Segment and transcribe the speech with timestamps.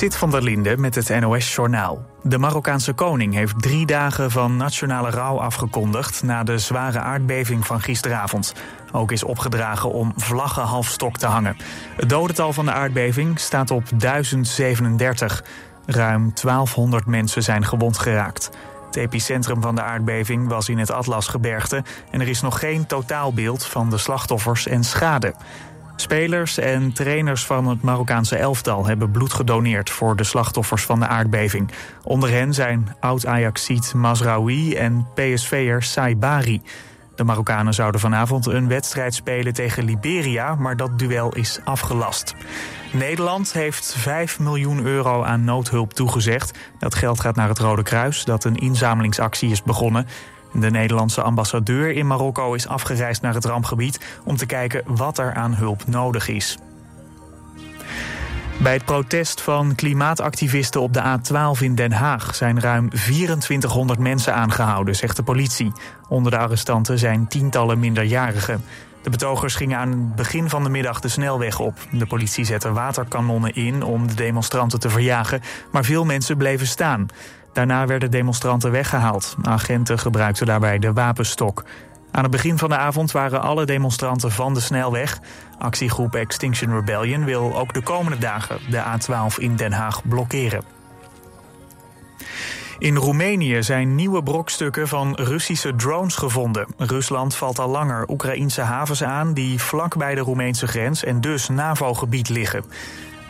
[0.00, 2.04] Sit van der Linde met het NOS-journaal.
[2.22, 6.22] De Marokkaanse koning heeft drie dagen van nationale rouw afgekondigd...
[6.22, 8.54] na de zware aardbeving van gisteravond.
[8.92, 11.56] Ook is opgedragen om vlaggen halfstok te hangen.
[11.96, 15.44] Het dodental van de aardbeving staat op 1037.
[15.86, 18.50] Ruim 1200 mensen zijn gewond geraakt.
[18.86, 21.82] Het epicentrum van de aardbeving was in het Atlasgebergte...
[22.10, 25.34] en er is nog geen totaalbeeld van de slachtoffers en schade.
[26.00, 31.06] Spelers en trainers van het Marokkaanse elftal hebben bloed gedoneerd voor de slachtoffers van de
[31.06, 31.70] aardbeving.
[32.04, 36.62] Onder hen zijn oud-Ajaxiet Mazraoui en PSV'er Saibari.
[37.14, 42.34] De Marokkanen zouden vanavond een wedstrijd spelen tegen Liberia, maar dat duel is afgelast.
[42.92, 46.58] Nederland heeft 5 miljoen euro aan noodhulp toegezegd.
[46.78, 50.06] Dat geld gaat naar het Rode Kruis, dat een inzamelingsactie is begonnen.
[50.52, 55.34] De Nederlandse ambassadeur in Marokko is afgereisd naar het rampgebied om te kijken wat er
[55.34, 56.58] aan hulp nodig is.
[58.62, 64.34] Bij het protest van klimaatactivisten op de A12 in Den Haag zijn ruim 2400 mensen
[64.34, 65.72] aangehouden, zegt de politie.
[66.08, 68.64] Onder de arrestanten zijn tientallen minderjarigen.
[69.02, 71.74] De betogers gingen aan het begin van de middag de snelweg op.
[71.90, 75.40] De politie zette waterkanonnen in om de demonstranten te verjagen,
[75.72, 77.08] maar veel mensen bleven staan.
[77.52, 79.36] Daarna werden demonstranten weggehaald.
[79.42, 81.64] Agenten gebruikten daarbij de wapenstok.
[82.10, 85.18] Aan het begin van de avond waren alle demonstranten van de snelweg.
[85.58, 90.62] Actiegroep Extinction Rebellion wil ook de komende dagen de A12 in Den Haag blokkeren.
[92.78, 96.66] In Roemenië zijn nieuwe brokstukken van Russische drones gevonden.
[96.76, 101.48] Rusland valt al langer Oekraïnse havens aan die vlak bij de Roemeense grens en dus
[101.48, 102.64] NAVO-gebied liggen.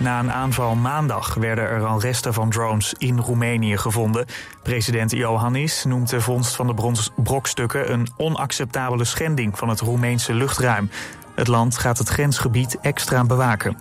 [0.00, 4.26] Na een aanval maandag werden er al resten van drones in Roemenië gevonden.
[4.62, 10.90] President Iohannis noemt de vondst van de brokstukken een onacceptabele schending van het Roemeense luchtruim.
[11.34, 13.78] Het land gaat het grensgebied extra bewaken.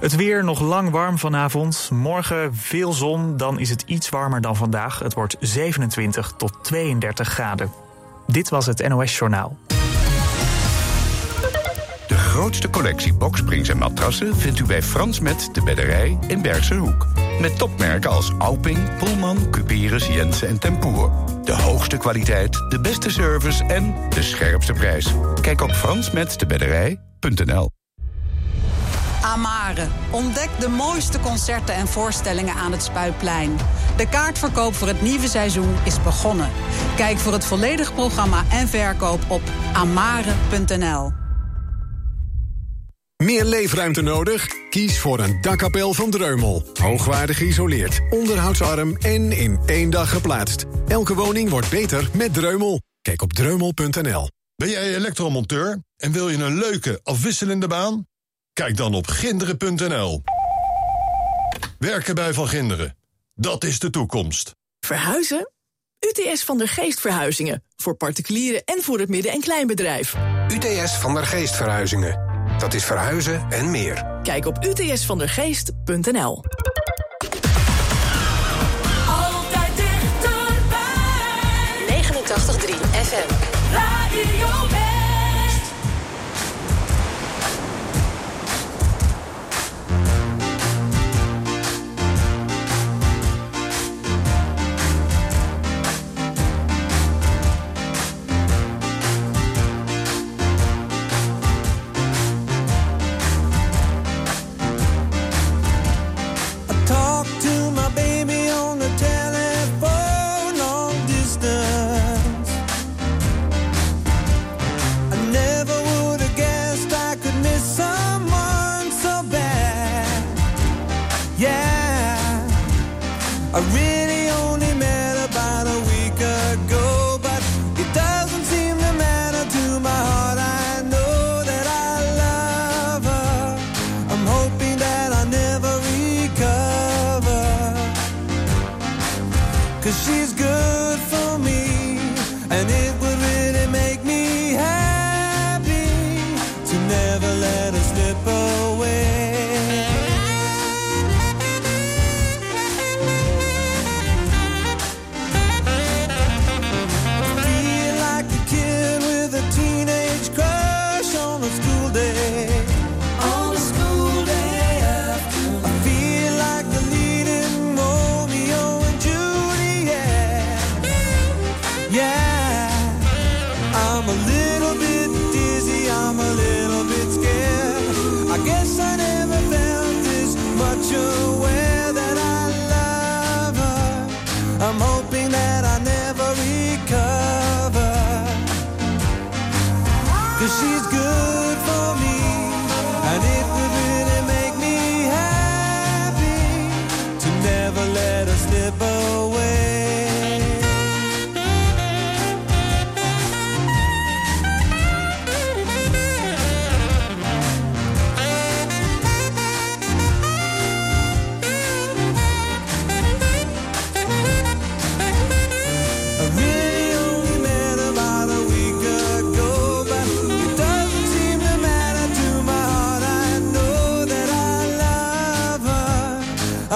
[0.00, 1.90] Het weer nog lang warm vanavond.
[1.92, 4.98] Morgen veel zon, dan is het iets warmer dan vandaag.
[4.98, 7.70] Het wordt 27 tot 32 graden.
[8.26, 9.56] Dit was het NOS Journaal
[12.14, 17.06] grootste collectie boksprings en matrassen vindt u bij Frans Met de Bedderij in Bergse Hoek.
[17.40, 21.10] Met topmerken als Alping, Pullman, Cuperus, Jensen en Tempoer.
[21.44, 25.14] De hoogste kwaliteit, de beste service en de scherpste prijs.
[25.40, 27.70] Kijk op fransmetdebedderij.nl
[29.22, 29.86] Amare.
[30.10, 33.56] Ontdek de mooiste concerten en voorstellingen aan het Spuitplein.
[33.96, 36.50] De kaartverkoop voor het nieuwe seizoen is begonnen.
[36.96, 39.42] Kijk voor het volledige programma en verkoop op
[39.72, 41.19] amare.nl.
[43.20, 44.68] Meer leefruimte nodig?
[44.70, 46.70] Kies voor een dakkapel van Dreumel.
[46.80, 50.64] Hoogwaardig geïsoleerd, onderhoudsarm en in één dag geplaatst.
[50.88, 52.80] Elke woning wordt beter met Dreumel.
[53.02, 54.28] Kijk op dreumel.nl.
[54.56, 58.06] Ben jij elektromonteur en wil je een leuke, afwisselende baan?
[58.52, 60.22] Kijk dan op ginderen.nl.
[61.78, 62.96] Werken bij Van Ginderen.
[63.34, 64.54] Dat is de toekomst.
[64.80, 65.50] Verhuizen?
[65.98, 67.64] UTS van der Geest Verhuizingen.
[67.76, 70.16] Voor particulieren en voor het midden- en kleinbedrijf.
[70.52, 72.29] UTS van der Geest Verhuizingen.
[72.60, 74.04] Dat is verhuizen en meer.
[74.22, 76.44] Kijk op utsvandergeest.nl.
[79.08, 80.78] Altijd dichterbij.
[81.88, 83.32] 89.3 FM.
[83.72, 84.69] Radio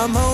[0.04, 0.33] I'm home.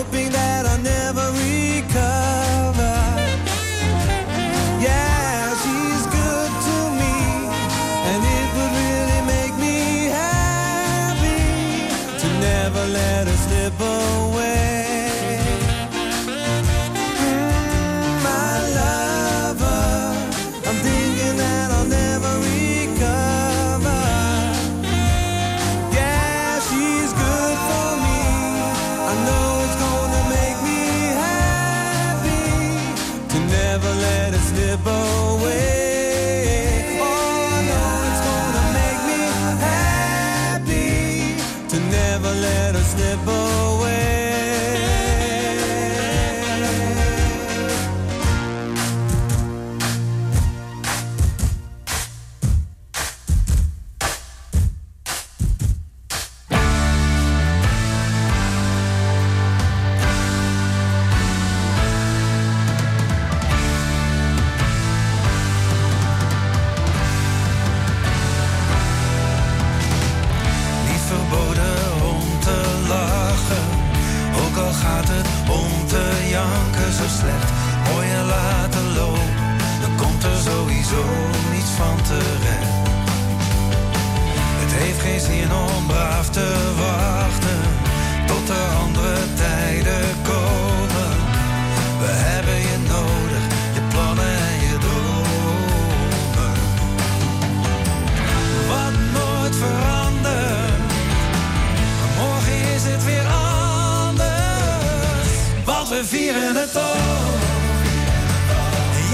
[106.01, 106.97] we vieren het toch.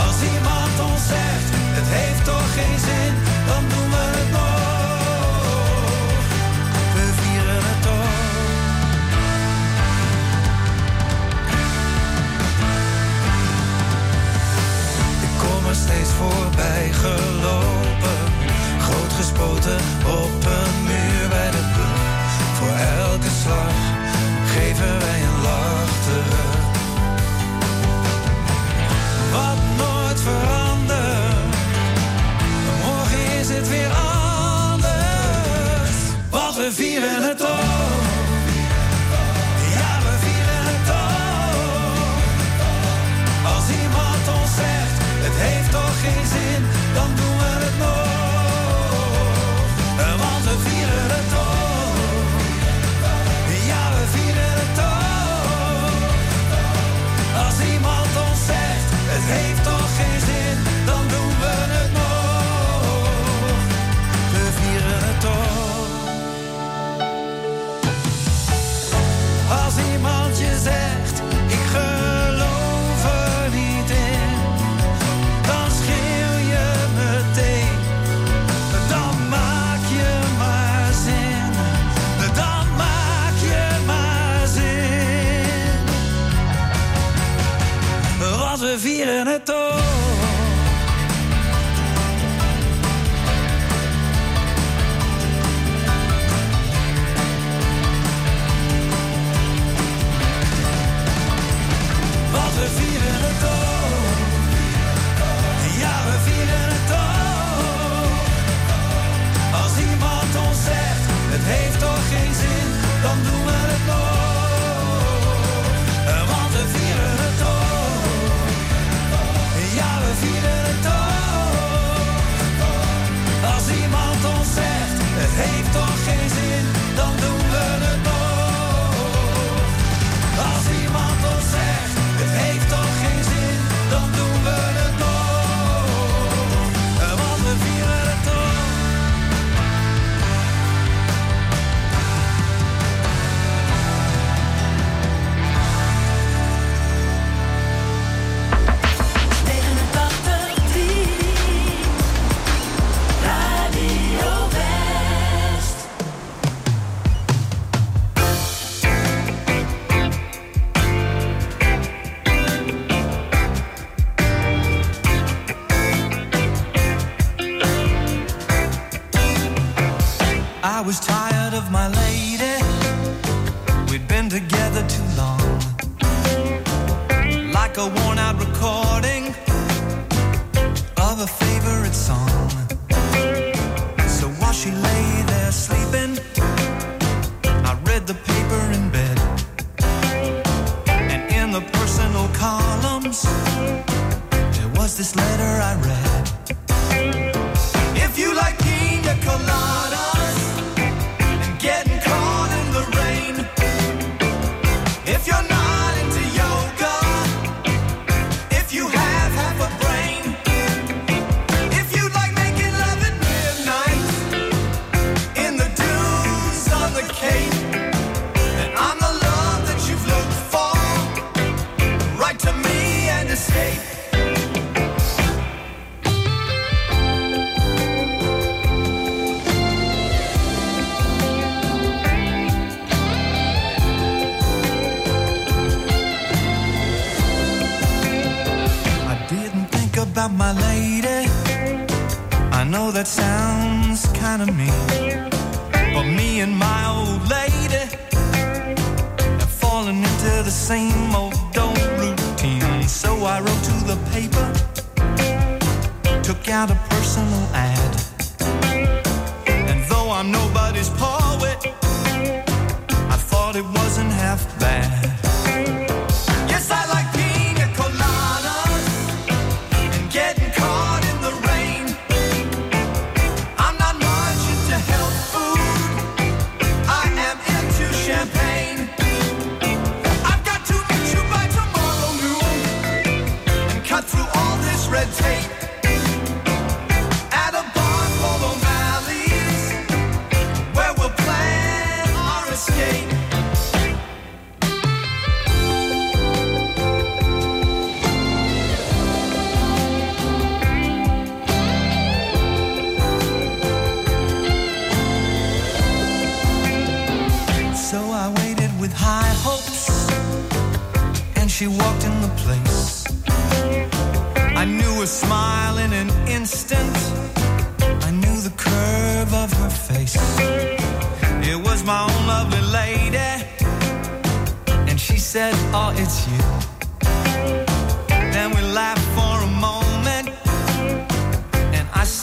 [0.05, 3.13] Als iemand ons zegt, het heeft toch geen zin,
[3.47, 4.63] dan doen we het nog.
[6.95, 8.23] We vieren het toch.
[15.27, 18.21] Ik kom er steeds voorbij gelopen,
[18.79, 19.79] grootgespoten
[20.23, 22.05] op een muur bij de brug.
[22.57, 22.75] Voor
[23.15, 23.73] elke slag
[24.45, 26.63] geven wij een lach terug.
[29.31, 31.55] Wat nooit verandert,
[32.83, 33.91] morgen is het weer
[34.71, 35.97] anders.
[36.29, 38.04] Wat we vieren het ook.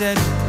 [0.03, 0.42] Said,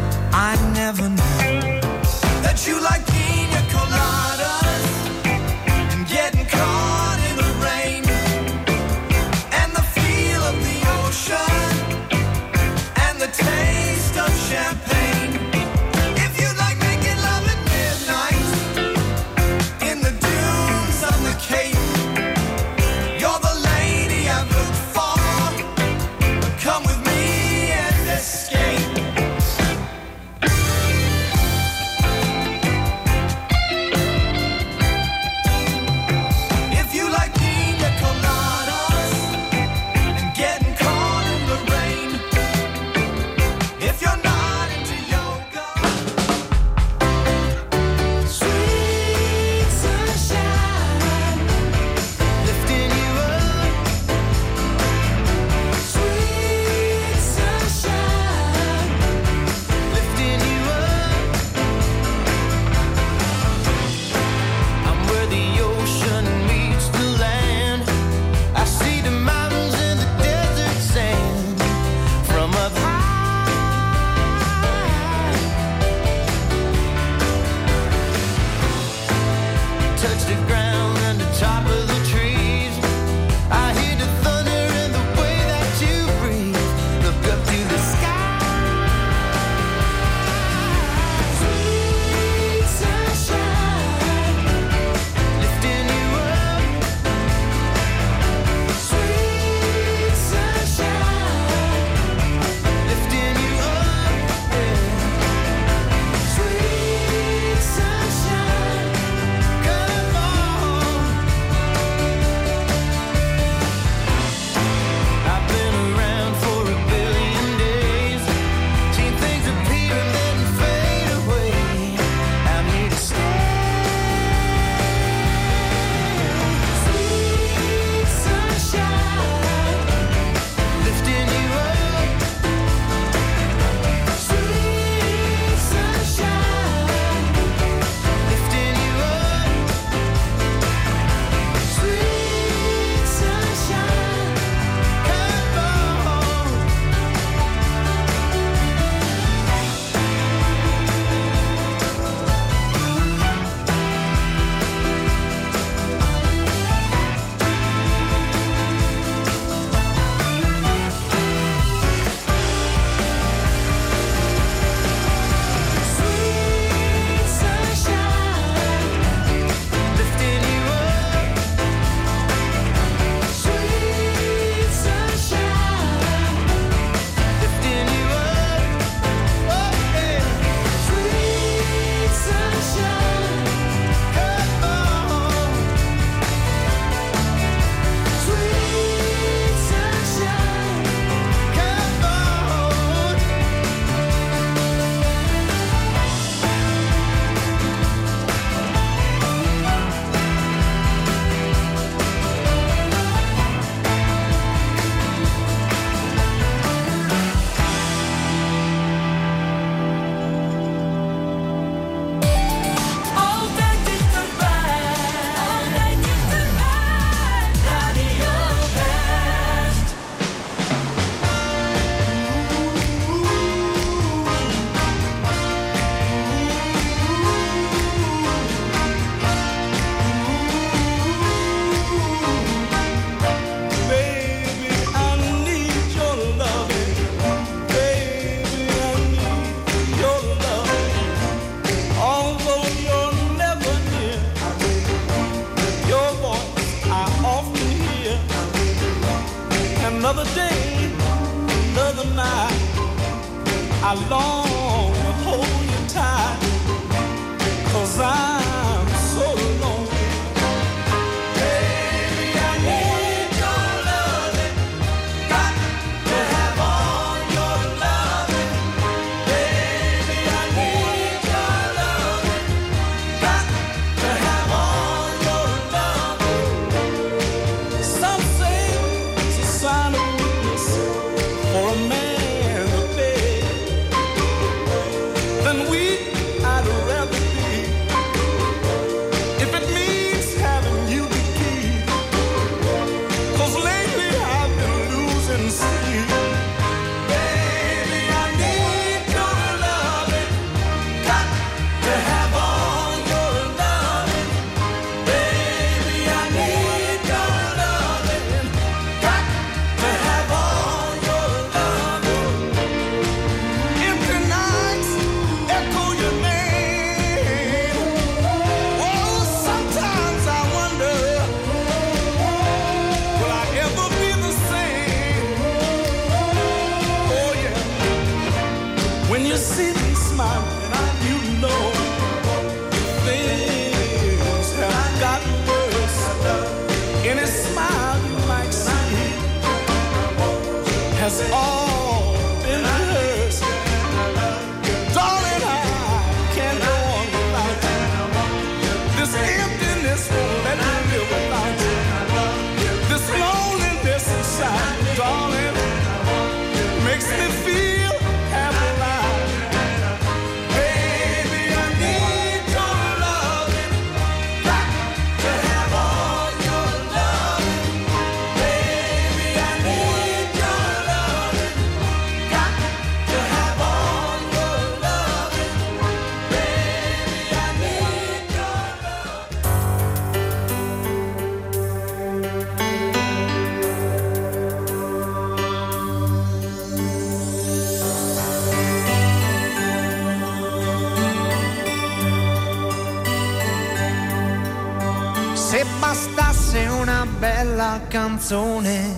[398.23, 398.95] canzone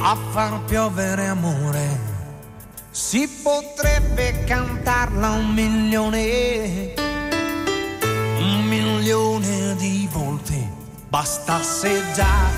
[0.00, 1.98] a far piovere amore.
[2.90, 6.92] Si potrebbe cantarla un milione,
[8.38, 10.70] un milione di volte,
[11.08, 12.50] bastasse già,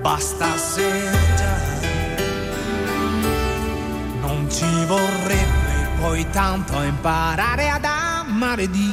[0.00, 1.60] bastasse già.
[4.20, 8.91] Non ci vorrebbe poi tanto imparare ad amare Dio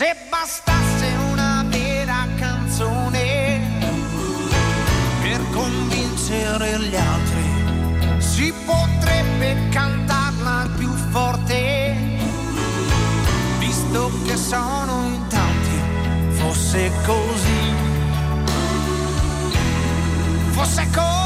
[0.00, 3.60] Se bastasse una vera canzone
[5.20, 11.94] per convincere gli altri, si potrebbe cantarla più forte,
[13.58, 17.74] visto che sono in tanti, fosse così.
[20.52, 21.19] Fosse così.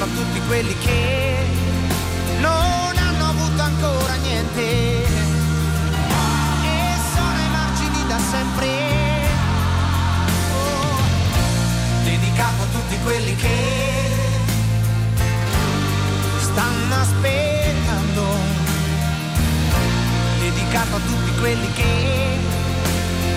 [0.00, 1.44] a tutti quelli che
[2.40, 5.06] non hanno avuto ancora niente e
[7.14, 8.68] sono ai margini da sempre.
[10.52, 11.00] Oh,
[12.04, 13.56] dedicato a tutti quelli che
[16.42, 18.24] stanno aspettando,
[20.38, 22.38] dedicato a tutti quelli che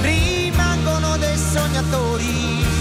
[0.01, 2.80] rimangono dei sognatori.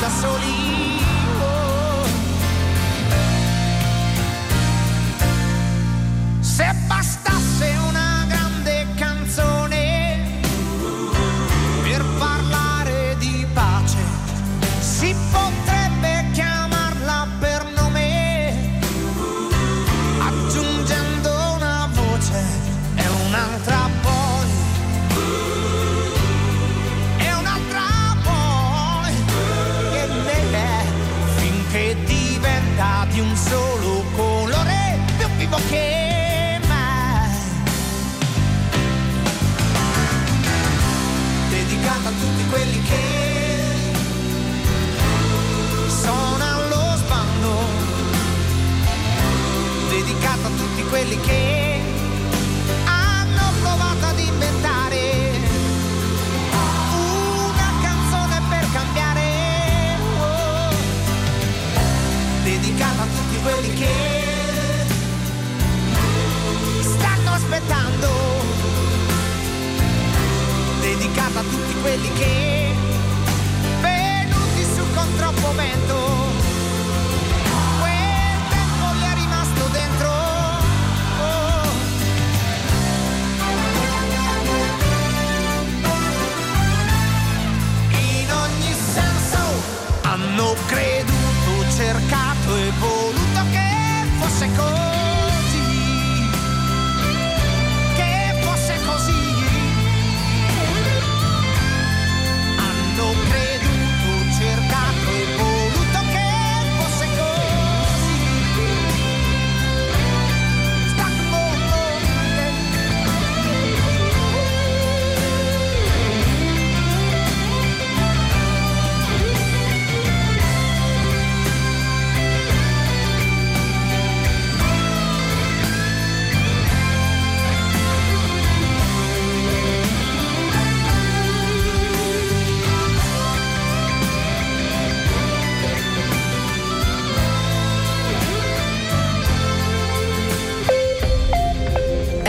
[0.00, 0.99] da soli.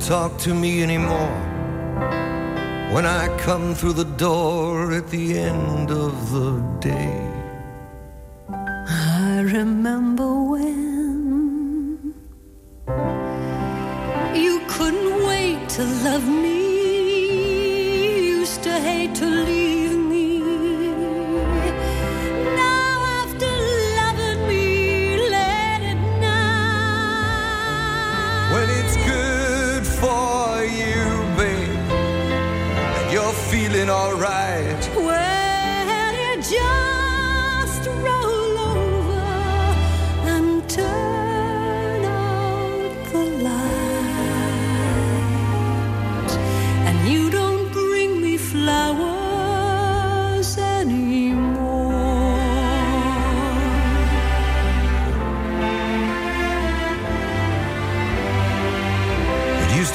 [0.00, 1.34] Talk to me anymore
[2.92, 7.37] when I come through the door at the end of the day.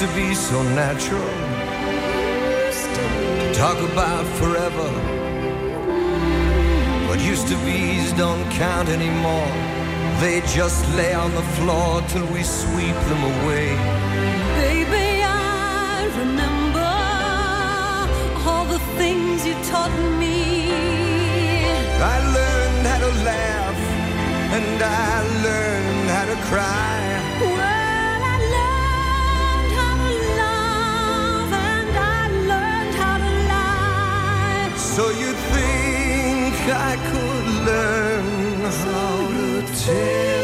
[0.08, 1.30] To be so natural
[3.32, 4.90] to talk about forever.
[7.08, 9.52] What used to be's don't count anymore.
[10.20, 13.68] They just lay on the floor till we sweep them away.
[14.64, 16.92] Baby, I remember
[18.46, 20.74] all the things you taught me.
[22.14, 23.80] I learned how to laugh
[24.58, 25.14] and I
[25.48, 27.53] learned how to cry.
[36.66, 40.43] I could learn how to tell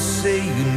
[0.00, 0.69] say you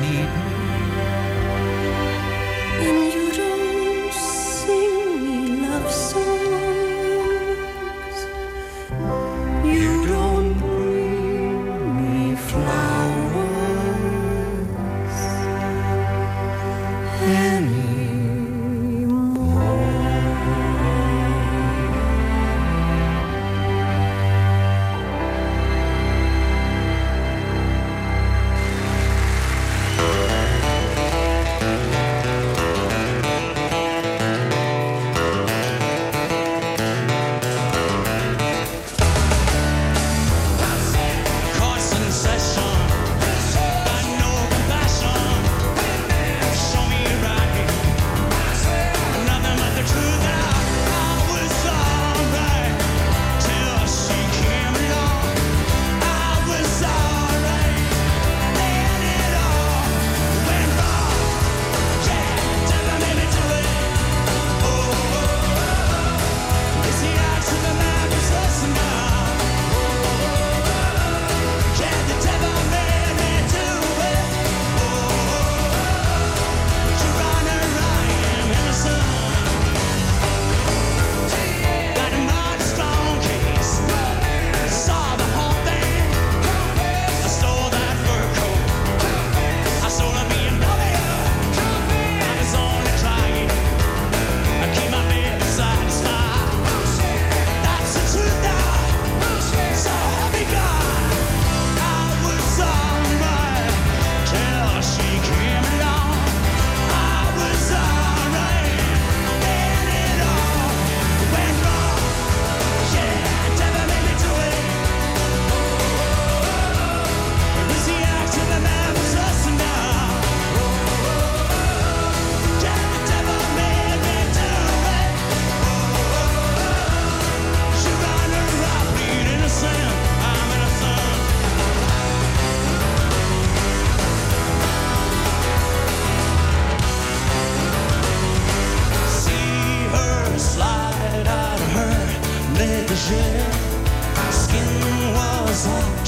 [144.32, 146.06] skin was hot,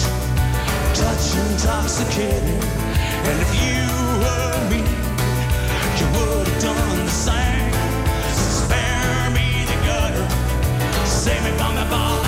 [0.94, 2.62] touch intoxicating.
[3.28, 3.84] And if you
[4.24, 4.82] were me,
[6.00, 7.74] you would have done the same.
[8.60, 10.28] Spare me the gutter,
[11.06, 12.25] save me from the ball.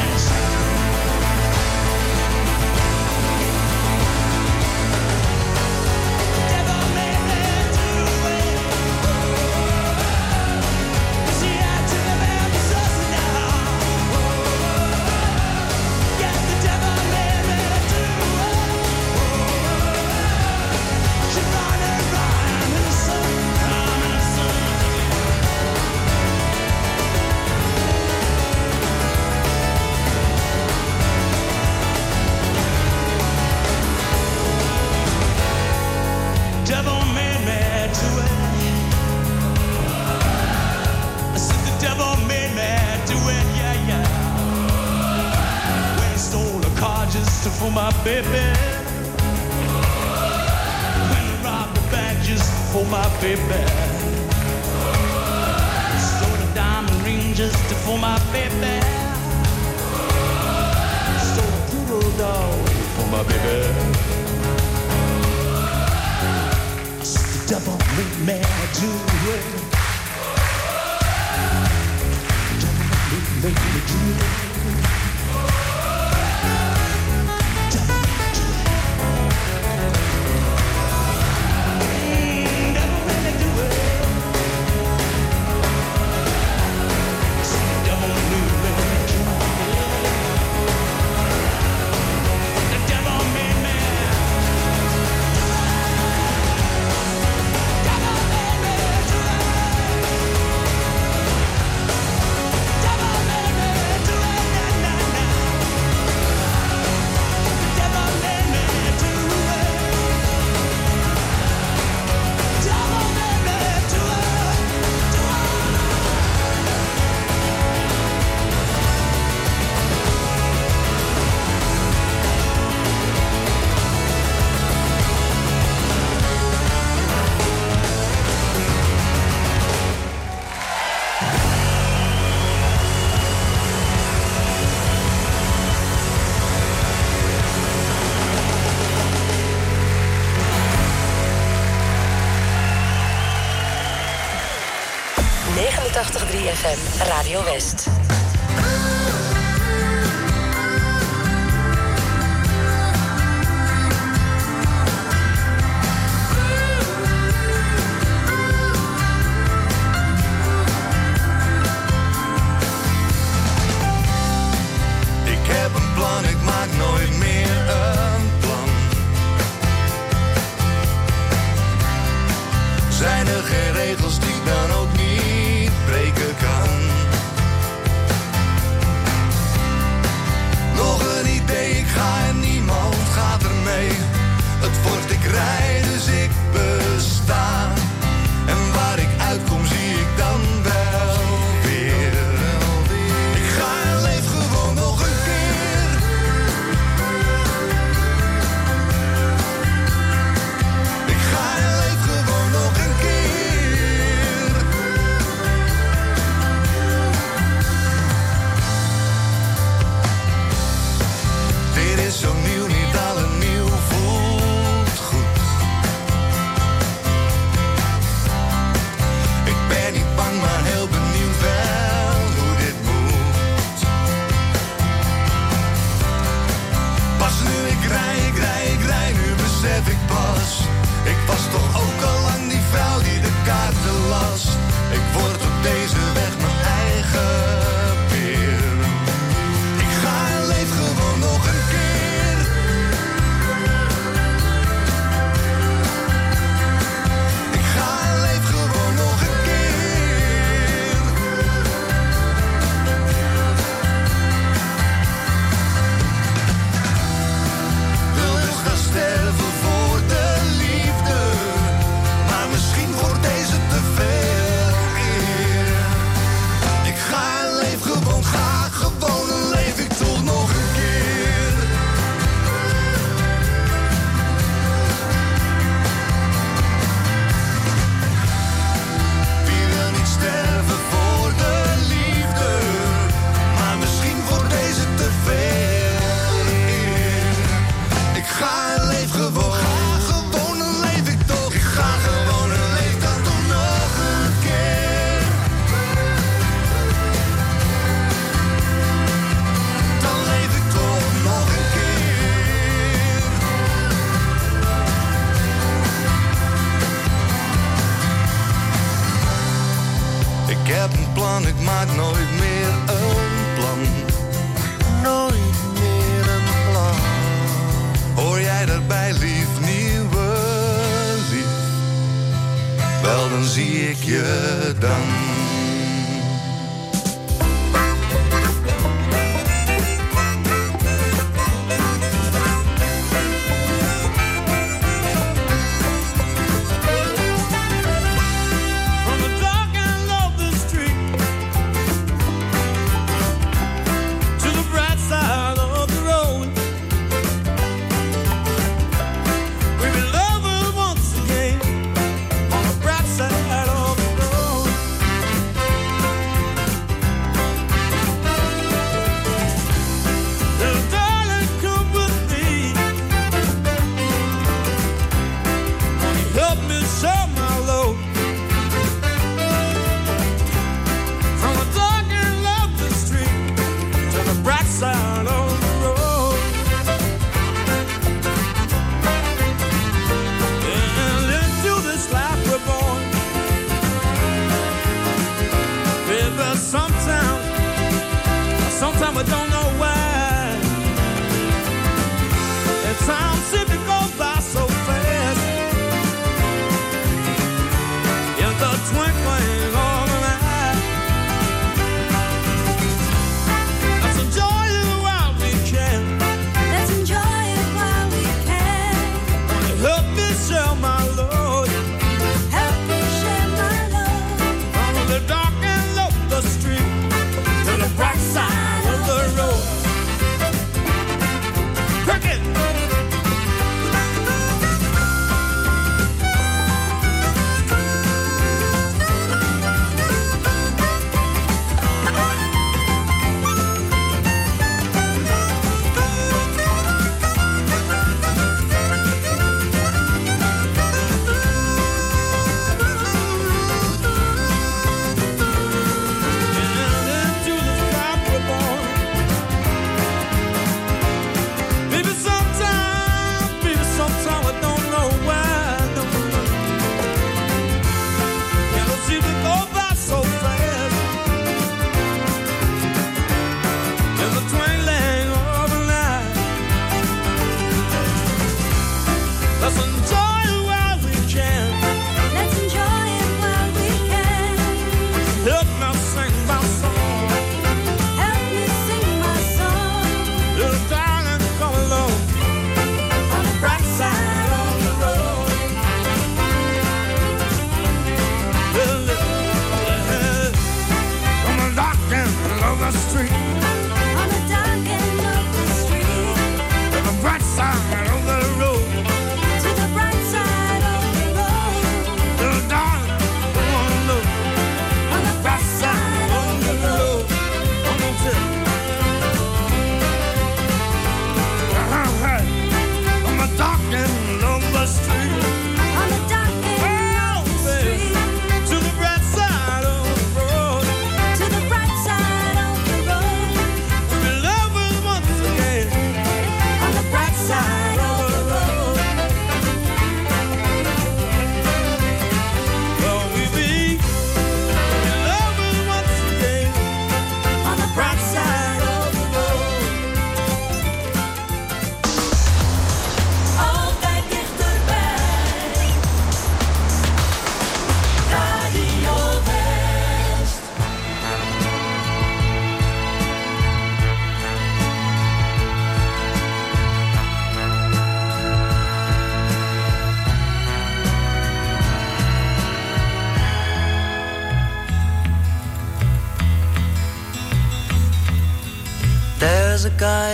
[324.00, 325.37] ik je dan.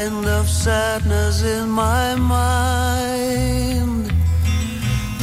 [0.04, 4.12] kind of sadness in my mind.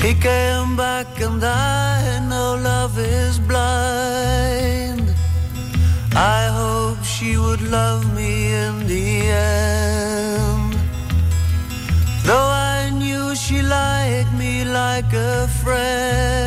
[0.02, 5.14] He came back and I know love is blind.
[6.14, 9.08] I hope she would love me in the
[9.58, 10.72] end.
[12.24, 16.39] Though I knew she liked me like a friend.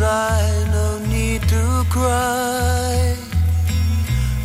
[0.00, 3.14] sigh, no need to cry.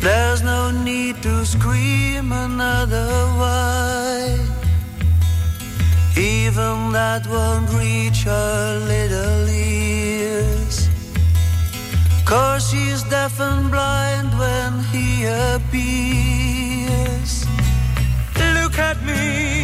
[0.06, 3.08] There's no need to scream another
[3.40, 4.38] why.
[6.36, 8.58] Even that won't reach her
[8.92, 10.76] little ears.
[12.32, 15.08] Cause she's deaf and blind when he
[15.54, 17.32] appears.
[18.56, 19.55] Look at me.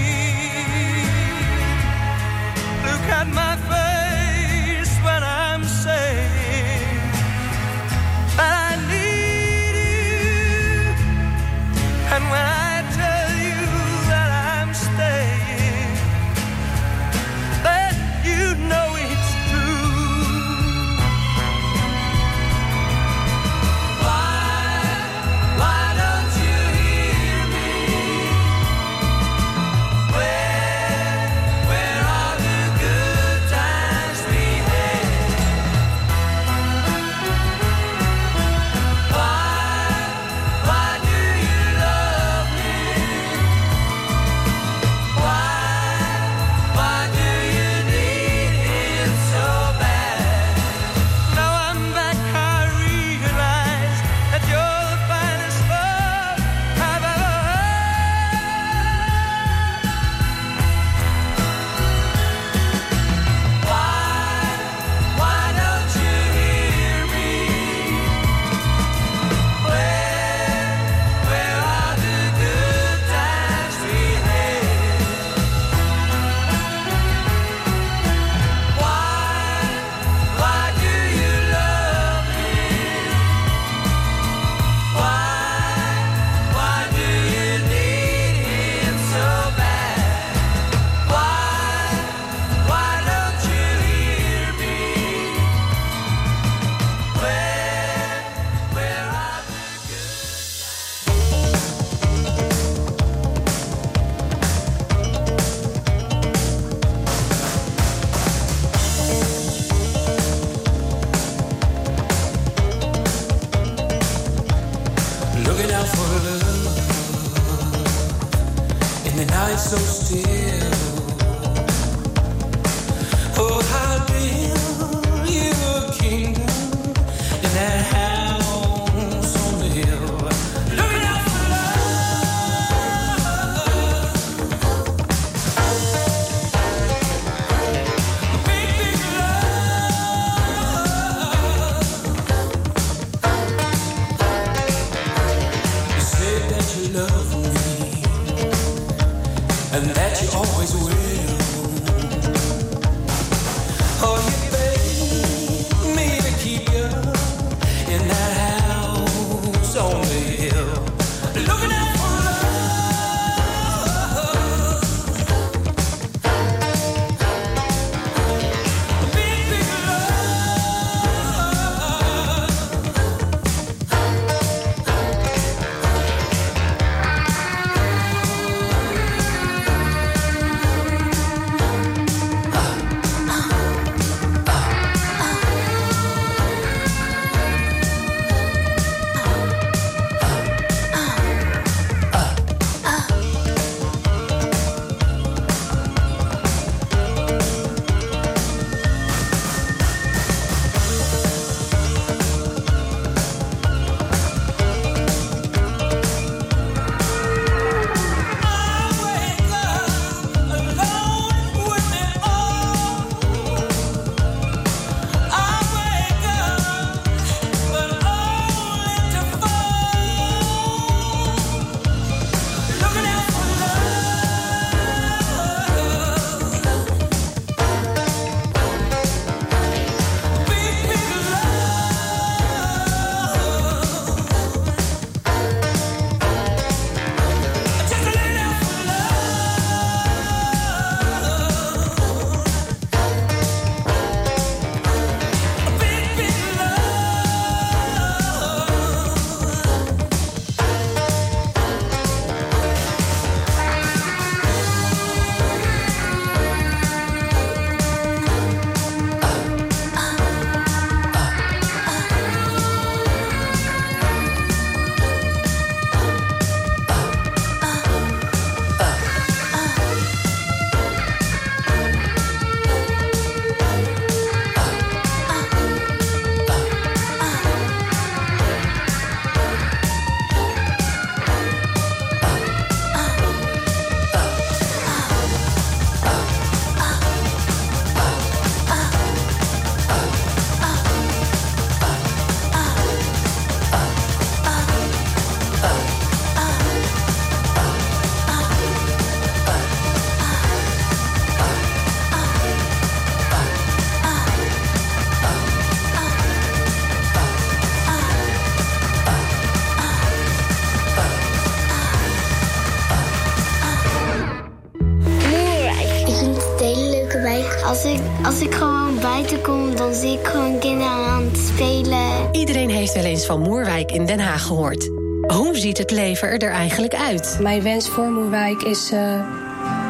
[318.25, 322.29] Als ik gewoon buiten kom, dan zie ik gewoon kinderen aan het spelen.
[322.33, 324.91] Iedereen heeft wel eens van Moerwijk in Den Haag gehoord.
[325.27, 327.39] Hoe ziet het leven er eigenlijk uit?
[327.41, 329.21] Mijn wens voor Moerwijk is eh,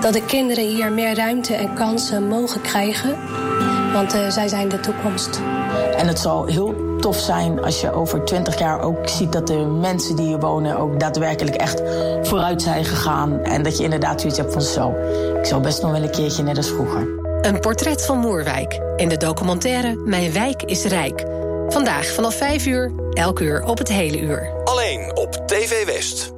[0.01, 3.17] dat de kinderen hier meer ruimte en kansen mogen krijgen.
[3.93, 5.41] Want eh, zij zijn de toekomst.
[5.97, 9.67] En het zal heel tof zijn als je over 20 jaar ook ziet dat de
[9.81, 11.83] mensen die hier wonen ook daadwerkelijk echt
[12.23, 13.41] vooruit zijn gegaan.
[13.41, 14.95] En dat je inderdaad zoiets hebt van zo.
[15.39, 17.22] Ik zou best nog wel een keertje net als vroeger.
[17.43, 21.25] Een portret van Moerwijk in de documentaire Mijn Wijk is Rijk.
[21.69, 24.53] Vandaag vanaf 5 uur, elk uur op het hele uur.
[24.65, 26.33] Alleen op TV West.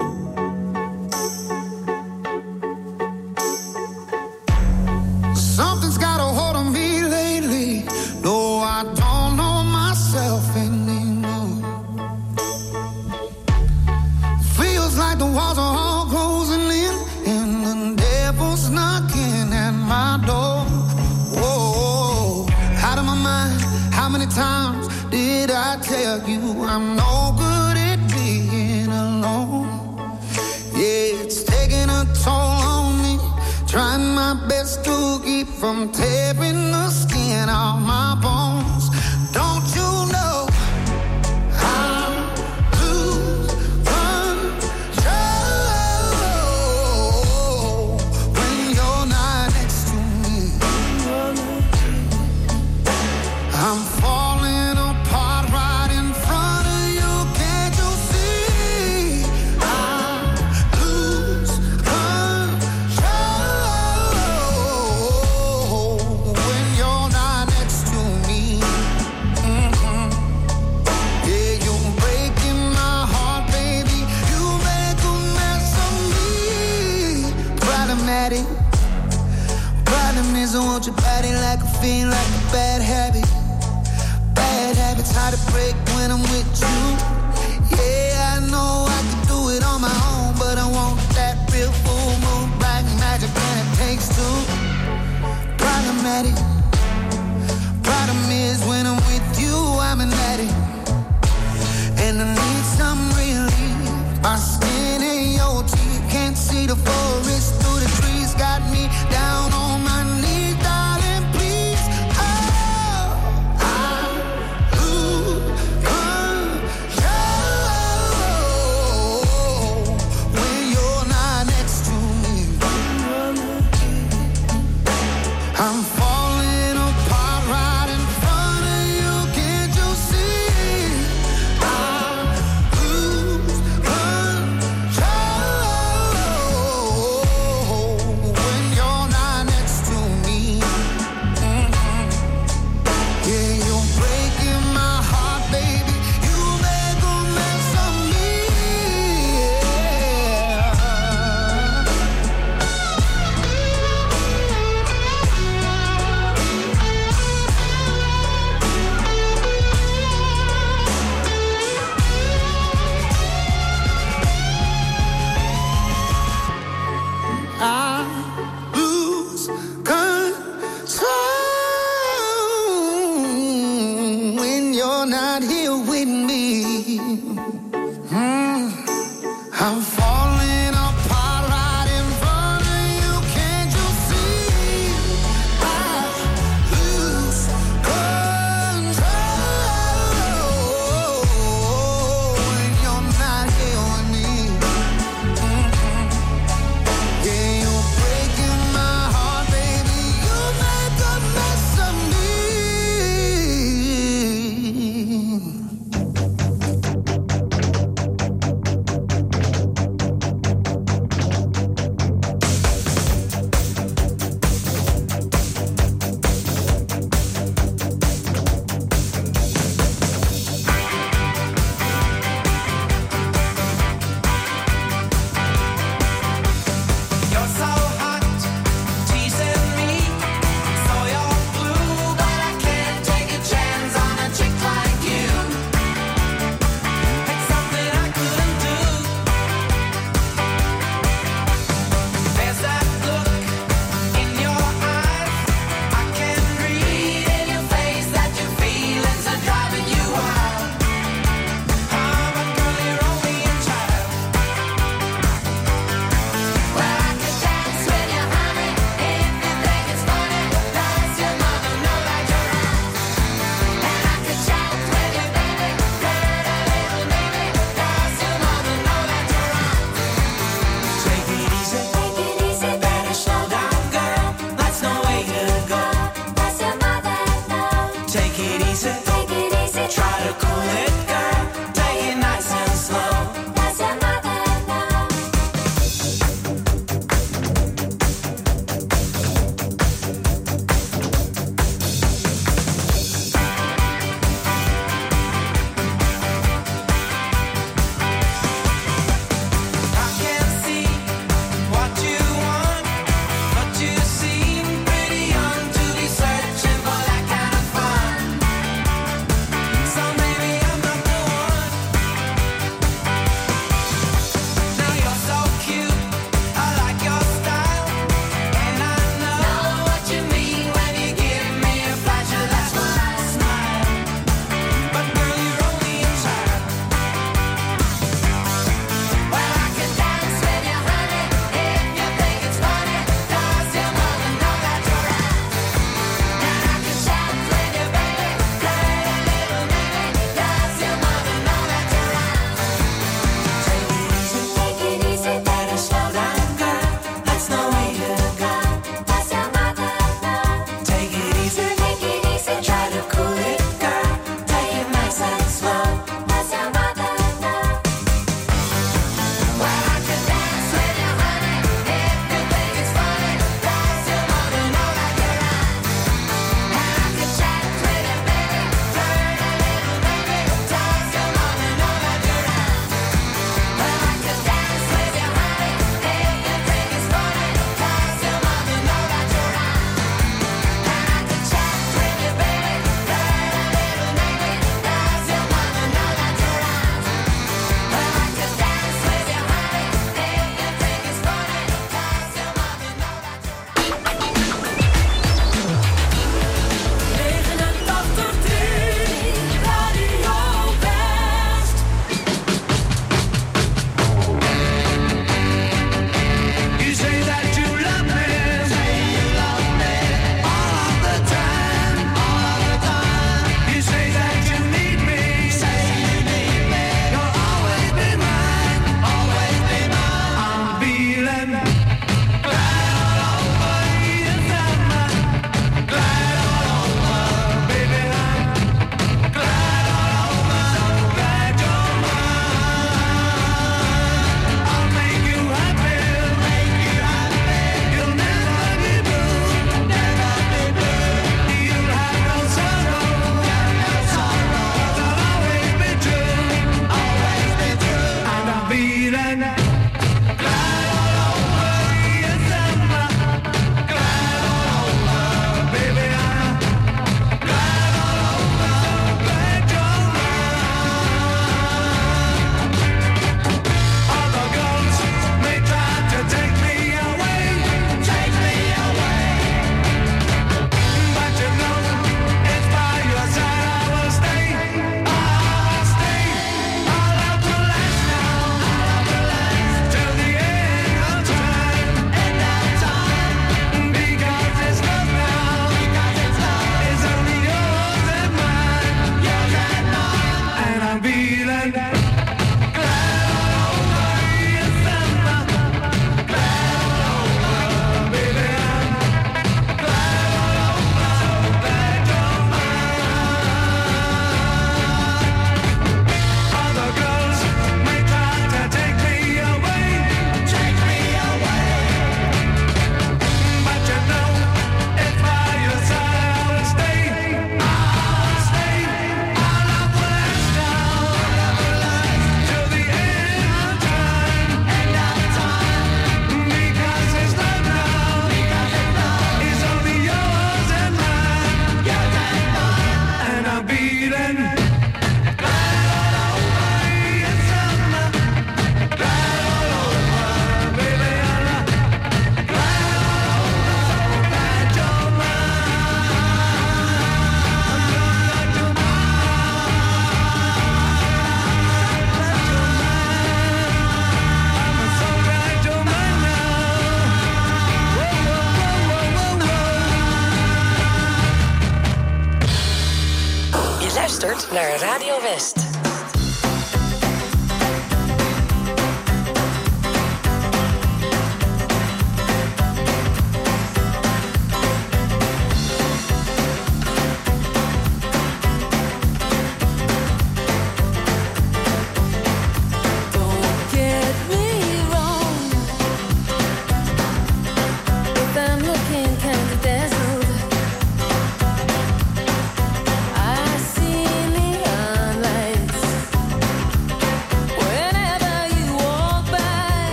[175.07, 176.34] not here with me.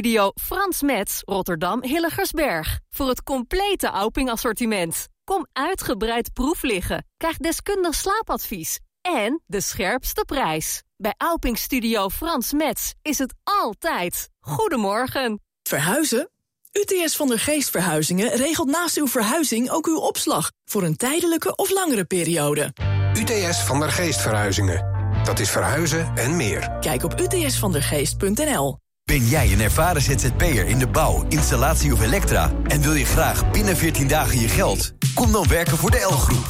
[0.00, 2.78] Studio Frans Metz, Rotterdam Hilligersberg.
[2.90, 5.08] Voor het complete Auping assortiment.
[5.24, 7.06] Kom uitgebreid proef liggen.
[7.16, 8.78] Krijg deskundig slaapadvies.
[9.00, 10.82] En de scherpste prijs.
[10.96, 14.28] Bij Auping Studio Frans Metz is het altijd.
[14.40, 15.40] Goedemorgen.
[15.62, 16.30] Verhuizen?
[16.72, 21.54] UTS van der Geest Verhuizingen regelt naast uw verhuizing ook uw opslag voor een tijdelijke
[21.54, 22.72] of langere periode.
[23.18, 24.86] UTS van der Geest Verhuizingen.
[25.24, 26.76] Dat is verhuizen en meer.
[26.80, 28.78] Kijk op utsvandergeest.nl.
[29.10, 32.50] Ben jij een ervaren ZZP'er in de bouw, installatie of elektra...
[32.66, 34.92] en wil je graag binnen 14 dagen je geld?
[35.14, 36.46] Kom dan werken voor de L-groep.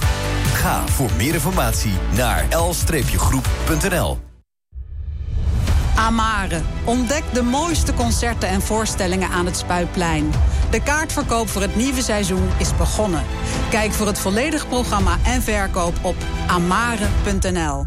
[0.54, 4.18] Ga voor meer informatie naar l-groep.nl.
[5.96, 6.60] Amare.
[6.84, 10.30] Ontdek de mooiste concerten en voorstellingen aan het Spuiplein.
[10.70, 13.22] De kaartverkoop voor het nieuwe seizoen is begonnen.
[13.70, 17.86] Kijk voor het volledige programma en verkoop op amare.nl.